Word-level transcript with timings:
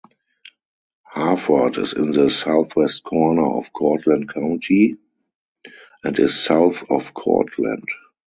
Harford 1.05 1.77
is 1.77 1.93
in 1.93 2.09
the 2.09 2.27
southwest 2.31 3.03
corner 3.03 3.45
of 3.45 3.71
Cortland 3.71 4.33
County 4.33 4.97
and 6.03 6.17
is 6.17 6.39
south 6.43 6.83
of 6.89 7.13
Cortland. 7.13 7.87